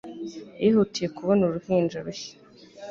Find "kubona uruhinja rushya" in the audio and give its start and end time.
1.17-2.35